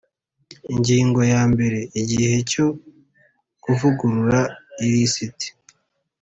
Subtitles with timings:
[0.73, 2.67] Ingingo yambere Igihe cyo
[3.63, 4.39] kuvugurura
[4.85, 5.47] ilisiti